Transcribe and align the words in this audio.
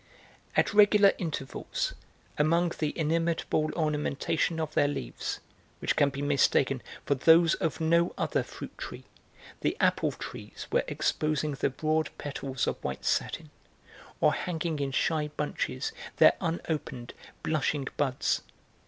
At 0.57 0.73
regular 0.73 1.13
intervals, 1.19 1.93
among 2.35 2.69
the 2.79 2.91
inimitable 2.97 3.69
ornamentation 3.75 4.59
of 4.59 4.73
their 4.73 4.87
leaves, 4.87 5.39
which 5.77 5.95
can 5.95 6.09
be 6.09 6.23
mistaken 6.23 6.81
for 7.05 7.13
those 7.13 7.53
of 7.53 7.79
no 7.79 8.15
other 8.17 8.41
fruit 8.41 8.75
tree, 8.79 9.03
the 9.59 9.77
apple 9.79 10.11
trees 10.13 10.65
were 10.71 10.83
exposing 10.87 11.51
their 11.51 11.69
broad 11.69 12.09
petals 12.17 12.65
of 12.65 12.83
white 12.83 13.05
satin, 13.05 13.51
or 14.19 14.33
hanging 14.33 14.79
in 14.79 14.91
shy 14.91 15.27
bunches 15.37 15.91
their 16.17 16.33
unopened, 16.41 17.13
blushing 17.43 17.87
buds. 17.95 18.41